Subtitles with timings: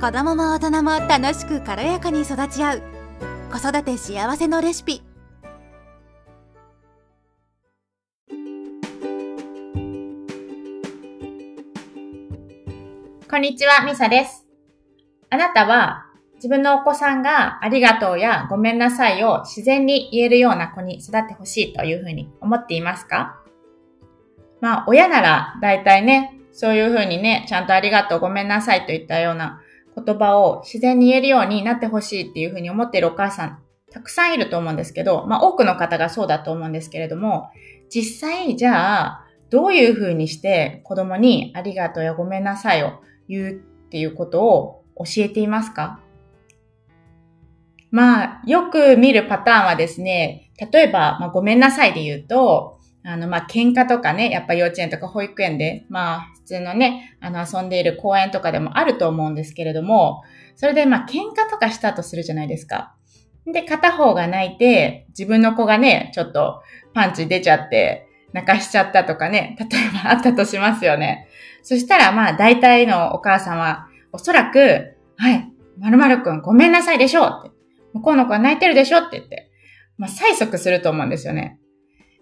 [0.00, 2.82] 子供も大人も楽しく軽やかに育ち合う。
[3.50, 5.02] 子育て幸せのレシピ。
[13.28, 14.46] こんにちは、みさです。
[15.30, 16.06] あなたは
[16.36, 23.42] 自分のお子さんがありがとうやごめんなさいを自然に言えるような子に育ってほしいというふうに思っていますか？
[24.60, 29.60] まあ、親なら大体ね、そういうふうにね、ちゃんとありがとう、ごめんなさいといったような
[30.04, 33.58] 言葉を自然に言えるようになってほしいっていうふうに思っているお母さん、
[33.90, 37.50] たくさんいると思うんですけど、まあ多くの方がそうだと思うんですけれども、
[37.88, 43.54] 実際じゃあ、どういうふうにして子供にありがとうやごめんなさいを言うっ
[43.88, 46.00] ていうことを教えていますか？
[47.90, 52.77] まあ、よく見るパターンはですね、例えば、まあ、ごめんなさいで言うと、
[53.10, 60.22] あの、ま、喧嘩とかね、やっぱ幼稚園とか保育園で、まあ、普通のね、あの、遊んでいる公園とかでもあると思うんですけれども、
[60.56, 62.94] それで、ま、喧嘩とかしたとするじゃないですか。
[63.46, 66.60] で、片方が泣いて、自分の子がね、ちょっと
[66.92, 71.28] パンチ出ちゃって、泣かしちゃったとかね、例えばあったとしますよね。
[71.62, 75.48] そしたら、まあ、大体のお母さんは、おそらく、はい、
[75.78, 77.50] 〇〇くんごめんなさいでしょって。
[77.94, 79.50] 向こうの子は泣いてるでしょって言って、
[79.96, 81.58] まあ、催促すると思うんですよね。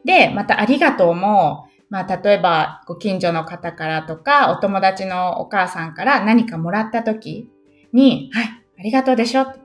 [0.06, 7.50] で、またありがとうも、まあ、例えば、ご近所の方からとか、お友達のお母さんから何かもらった時
[7.92, 8.46] に、はい、
[8.78, 9.56] ありがとうでしょあ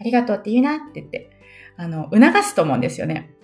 [0.00, 1.30] りがとうって言うなって言って、
[1.76, 3.34] あの、促すと思うんですよね。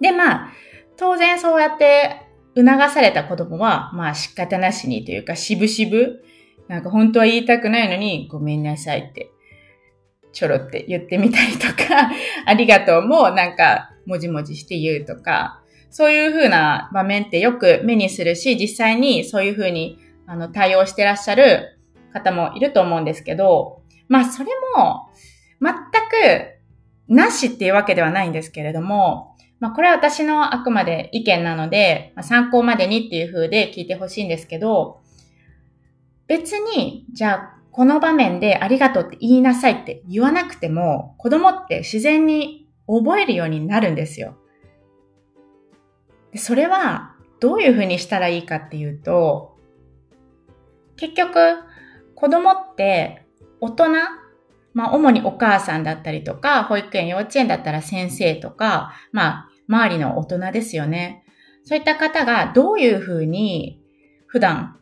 [0.00, 0.52] で、まあ、
[0.96, 6.24] 当然そうやって促された子供は、まあ仕方なしにというか、しぶしぶ、
[6.68, 9.30] なんか本当は言いたくないのに、ごめんなさいって、
[10.32, 12.10] ちょろって言ってみたりとか、
[12.46, 21.78] ありがとうもなんか、もじもじして言うとか、そういう風な場面ってよく目にするし、実際にそういう風にあの対応してらっしゃる
[22.12, 25.08] 方もいると思うんですけど、まあそれも
[25.60, 26.56] 全く
[27.08, 35.00] なしっていうわけではないんですけれども、まあこれは私のあくまで意見なので、まあ、参考までにっていう風で聞いてほしいんですけど、
[36.26, 44.36] 別に、じゃあこの場面でありがとうって言いなさいって言わなくても、子供って自然に覚えるようになるんですよ。
[46.34, 49.56] それはどういう風にしたらいいかっていうと、
[50.96, 51.38] 結局、
[52.14, 53.26] 子供って
[53.60, 53.88] 大人、
[54.72, 61.24] まあ主にお母さんだったりとか、保育園、幼稚園だったら先生とか、まあ周りの大人ですよね。
[61.64, 63.82] そういった方がどういう風に
[64.26, 64.78] 普段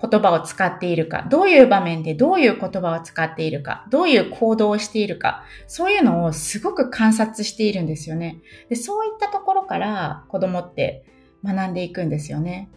[0.00, 8.40] 言葉を使っているか、どういう場面でどういう言葉を使っているか、どういう行動をしているか、そういうのをすごく観察しているんですよね。
[8.68, 11.04] で、そういったところから子供って
[11.44, 12.70] 学んでいくんですよね。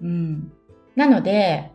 [0.00, 0.52] うん。
[0.94, 1.72] なので、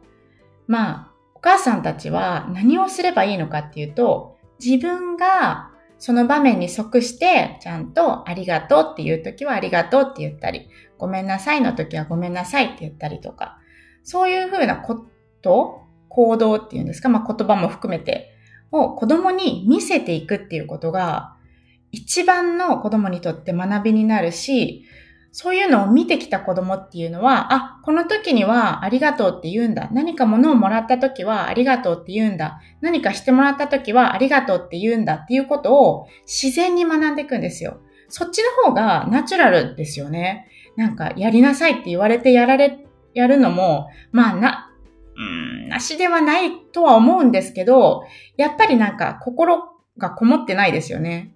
[0.68, 13.60] まあ、お母さんたちは何をすればいいのかっていうと、自分がその場面に即して、ちゃんとありがとうっていう時はありがとうって言ったり、ごめんなさいの時はごめんなさいって言ったりとか、
[14.06, 15.06] そういうふうなこ
[15.42, 18.32] と、行動っていうんですか、まあ、言葉も含めて、
[18.72, 21.36] を子供に見せていくっていうことが、
[21.92, 24.86] 一番の子供にとって学びになるし、
[25.32, 29.90] そういうのを見てきた子供っていうのは、あ、この時にはありがとうって言うんだ。
[29.92, 32.62] 何か物をもらった時はありがとうって言うんだ。
[32.80, 37.82] 何かしてもらった時はありがとうって言うんだっていうことを自然に学んでいくんですよ。
[38.08, 40.48] そっちの方がナチュラルですよね。
[40.78, 42.85] なんか、やりなさいって言われてやられ、
[43.16, 44.72] やるのも、まあな、
[45.18, 48.04] うん、なしではないとは思うんですけど、
[48.38, 49.64] やっぱりなんか心
[49.98, 51.34] がこもってないですよね。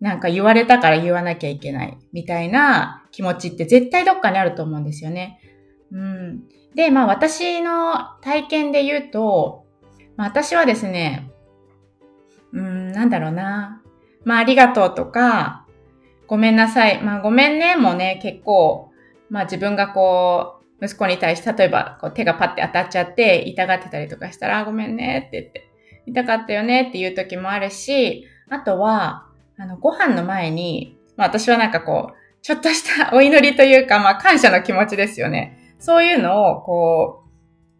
[0.00, 5.40] なんか言われたから言わなきゃいけないみたいな気持ちって絶対どっかにあると思うんですよね。
[5.92, 6.44] うん。
[6.74, 9.66] で、まあ私の体験で言うと、
[10.16, 11.30] まあ私はですね、
[12.52, 13.82] うん、なんだろうな。
[14.24, 15.66] まあありがとうとか、
[16.28, 17.02] ごめんなさい。
[17.02, 18.92] まあごめんねもね、結構、
[19.28, 25.68] まあ自分がこう、息子に対して、例えばこう手がパッて当たっちゃって痛がってたりとかしたら、ごめんねって言って、
[26.06, 29.26] 痛かったよねっていう時もあるし、あとは、
[29.58, 35.74] あの、ご飯の前に、まあ私はなんかこう、ちょっとしたお祈りというか、まあ感謝の気持ちですよね。
[35.78, 37.30] そういうのを、こう、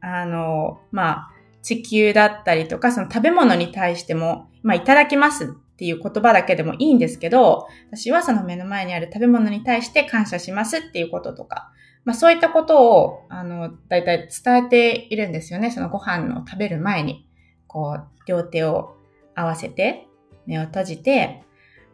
[0.01, 1.31] あの、まあ、
[1.63, 11.73] 地球だったりとか、その食べ物に対しても、まあ、いただきますっていう言葉だけでもいいんですけど、私はその目の前にある食べ物に対して感謝しますっていうこととか、
[12.05, 15.70] まあそういったことを、あの、だいたい伝えているんですよね。
[15.70, 17.29] そのご飯を食べる前に、
[17.67, 18.97] こう、両手を
[19.35, 20.06] 合わせて、
[20.47, 21.43] 目を閉じて、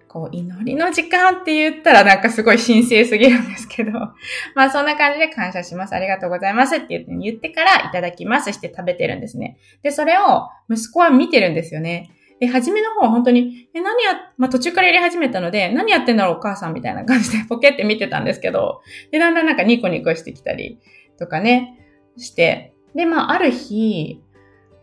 [0.08, 3.92] こう、祈りの時間って言ったらなんかすごい神聖すぎるんですけど、
[4.54, 5.94] まあそんな感じで感謝します。
[5.94, 9.58] ありがとうございますって言って言ってからいただきますして食べてるんですね。
[9.82, 12.10] で、それを息子は見てるんですよね。
[12.40, 20.78] で、初めの方は本当に、え、何や、まあ途中からやり始めたので、何やってんだろうお母さんみたいな感じで ポケって見てたんですけど、で、だんだんなんかニコニコしてきたり
[21.18, 21.78] とかね、
[22.16, 24.22] して、で、まあある日、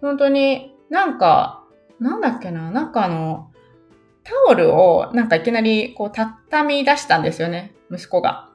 [0.01, 1.63] 本当になんか、
[2.00, 3.51] なんだっけな、なんかあの、
[4.23, 8.49] タオルをなんかいきなりこう畳み出したんですよね、息子が。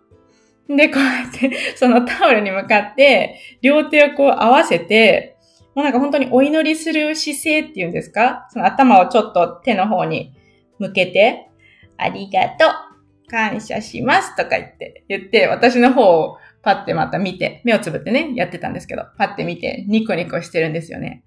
[0.69, 5.38] で、こうやってそのタオルに向かって両手をこう合わせて、
[5.79, 8.49] もうなんか本当にお祈りする姿勢っていうんですか？
[8.51, 10.35] その頭をちょっと手の方に
[10.81, 11.51] 向けて、
[11.97, 21.23] ありがとう、感謝しますとか言って、言って、私の方をパッてまた見て、目をつぶってね、やってたんですけど、パッて見て、ニコニコしてるんですよね。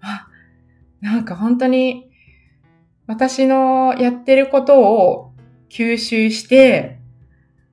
[0.00, 0.28] あ、
[1.00, 2.08] なんか本当に
[3.08, 5.32] 私のやってることを
[5.70, 7.00] 吸収して、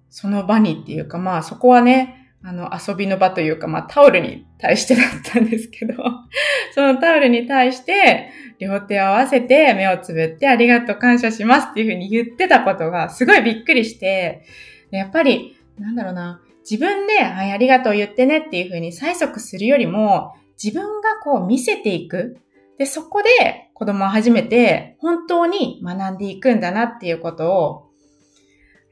[0.10, 5.96] その場にっていうか、まあそこはね、あの遊びの場というか、まあタオルに対してだったんですけど、
[6.76, 14.44] そのタオルに対して、両手を合わせて目をつぶってありがとう感謝しますっていうふうに言ってたことがすごいびっくりして、
[14.92, 16.40] やっぱり、なんだろうな、
[16.70, 20.34] 自分で、はい、ありがとう言ってねっていうふうに催促するよりも、
[20.64, 22.38] 自分がこう見せていく。
[22.78, 27.90] で、そこで子供は初めて本当に学んでいくんだなっていうことを、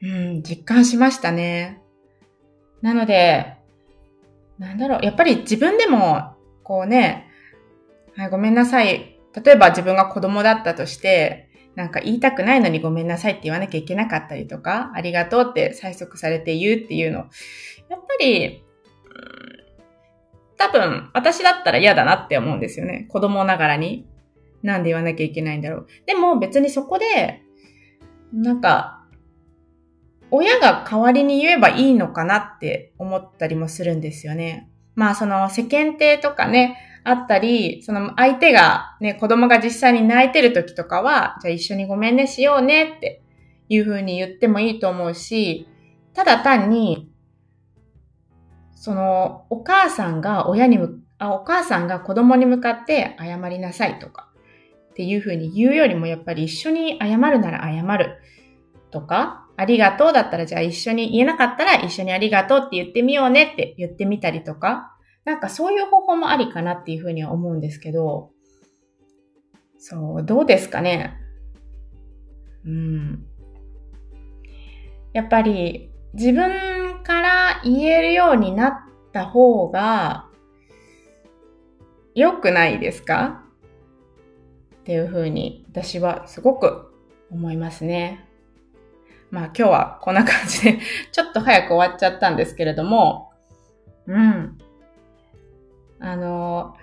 [0.02, 1.83] うん、実感しましたね。
[2.84, 3.56] なので、
[4.58, 7.30] なんだろう、やっぱり自分でも、こうね、
[8.14, 9.18] はい、ごめんなさい。
[9.42, 17.20] 例えば自分が子供だったとして、なんか言いたくないのにごめんなさいって言わなきゃいけなかったりとか、ありがとうって催促されて言うっていうの。
[17.20, 17.28] やっ
[17.88, 18.62] ぱり、
[20.58, 23.06] 多分、私だったら嫌だなって思うんですよね。
[23.08, 24.06] 子供ながらに。
[24.62, 25.86] なんで言わなきゃいけないんだろう。
[26.04, 27.40] でも別にそこで、
[28.34, 29.03] なんか、
[30.34, 34.70] 親が代わりに言えばいいのかなって思ったりもするんですよね。
[34.94, 43.22] まあその世間体とかね、あったり、その相手がね、子供が実際に泣いてる時とかは、じゃあ一緒にごめんねしようねって
[43.68, 45.68] いう風に言ってもいいと思うし、
[46.14, 47.10] ただ単に
[48.84, 54.28] その、お母さんが親にむ、あ、お母さんが子供に向かって謝りなさいとか
[54.90, 58.18] っていうふうに言うよりもやっぱり一緒に謝るなら謝る
[58.94, 68.30] とか、ありがとうだったらじゃあ一緒に言えなかったら一緒にありがとうって言ってみようねって言ってみたりとか、なんかそういう方法もありかなっていうふうには思うんですけど、
[69.78, 71.16] そう、どうですかね。
[72.64, 73.26] うん。
[75.12, 78.74] やっぱり自分から言えるようになっ
[79.12, 80.28] た方が
[82.14, 83.42] 良くないですか？
[84.80, 86.92] っていうふうに私はすごく
[87.30, 88.28] 思いますね。
[89.34, 90.78] まあ今日はこんな感じで
[91.10, 93.32] ちょっと早く終わっちゃったんですけれども、
[94.06, 94.58] うん。
[95.98, 96.76] あの、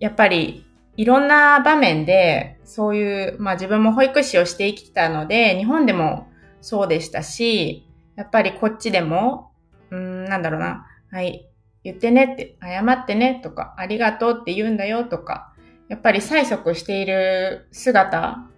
[0.00, 0.66] やっぱり
[0.96, 6.26] いろんな場面でそういう、まあ自分も保育士をして生きてたので、日本でも
[6.60, 9.52] そうでしたし、やっぱりこっちでも、
[9.90, 10.88] うん、なんだろうな。
[11.12, 11.48] はい。
[11.84, 15.52] 言ってねって、謝ってねとか、ありがとうって言うんだよとか、
[15.88, 18.48] やっぱり催促している姿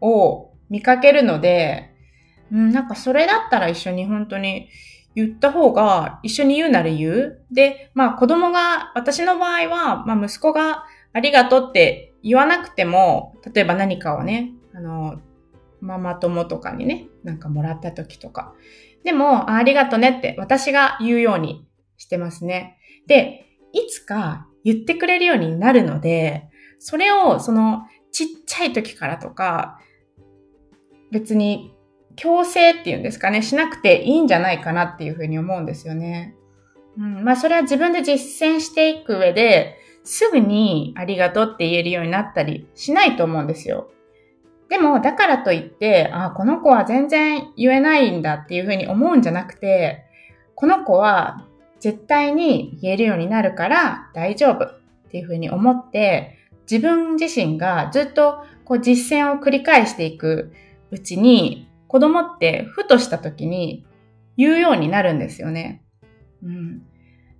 [0.00, 1.94] を見かけるので、
[2.52, 4.68] うん、なんかそれだったら一緒に本当に
[5.14, 7.44] 言った方が、一緒に言うなら言う。
[7.50, 15.20] で、まあ子供が、私の場合は、まあ息子がありがとうって言わなくても、例えば何かをね、あの、
[15.80, 18.54] ママ友とかにね、なんかもらった時とか、
[19.04, 22.76] でも、ありがとねって私が言うようにしてますね。
[23.06, 29.78] で、いつか言ってくれるようになるので、それをそのちっちゃい時からとか、
[31.12, 31.75] 別に
[32.16, 36.34] 強制っていうんですかね、しなくていいんじゃないかなっていうふうに思うんですよね。
[36.98, 43.90] うん、まあそれは自分で実践していく上で、すぐにありがとうって言えるようになったりしないと思うんですよ。
[44.68, 50.04] でも、だからといって、あ、この子は全然言えないんだっていうふうに思うんじゃなくて、
[50.54, 51.44] この子は
[51.80, 54.80] 絶対に言えるようになるから大丈夫っ
[55.10, 56.38] ていうふうに思って、
[56.70, 60.52] 自分自身がずっとこう実践を繰り返していく
[60.90, 63.86] うちに、子供ってふとした時に
[64.36, 65.82] 言うようになるんですよね。
[66.42, 66.82] うん。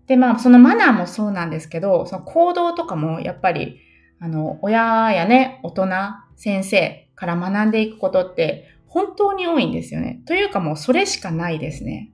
[0.06, 3.80] で、まあ、そのマナーもそうなんですけど、その行動とかもやっぱり、
[4.20, 5.86] あの、親やね、大人、
[6.36, 10.22] 先生から学んでいくことって本当に多いんですよね。
[10.26, 12.12] というかもうそれしかないですね。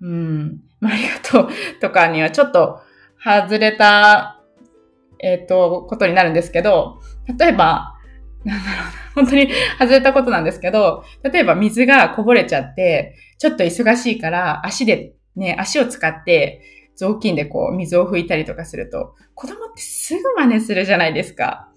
[0.00, 0.60] うん。
[0.80, 2.80] まあ、ありがとう とかにはちょっと
[3.22, 4.42] 外れた、
[5.20, 7.00] えっ、ー、と、ことになるんですけど、
[7.38, 7.95] 例えば、
[8.46, 8.92] なんだろうな。
[9.14, 9.48] 本当に
[9.78, 16.62] 外れたことなんですけど、例えば水がこぼれちゃって、ちょっと忙しいから足でね、足を使って
[16.96, 21.68] 雑巾でこう水を拭いたりとかすると、子供ってすぐ真似するじゃないですか。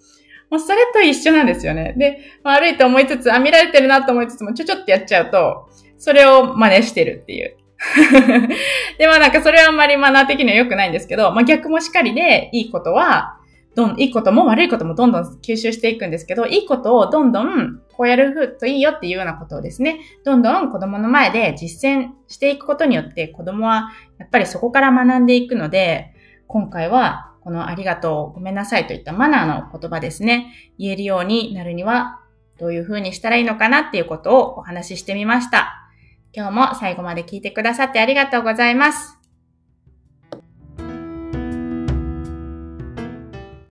[0.50, 1.94] もうそれと一緒なんですよね。
[1.98, 7.56] で、悪いと思いつつ、あ、見られてるなと思いつつも、ちょちょってやっちゃうと、それを真似してるっていう。
[8.98, 13.39] でもなんかそれはあんまりマナー的には良くないんですけど、まあ逆もしかりで、いいことは、
[13.80, 26.14] どん、いいことも悪いこともどんどん吸収していくんですけど、いいことをどんどん、こうやるといいよっていうようなことをですね、どんどん子供の前で実践していくことによって、子供はやっぱりそこから学んでいくので、
[26.48, 32.22] 今回はこのありがとう、ごめんなさいといったマナーの言葉ですね、言えるようになるには、
[32.60, 35.90] どういうふうにしたらいいのかなっていうことをお話ししてみました。
[36.34, 39.19] 今日も最後まで聞いてくださってありがとうございます。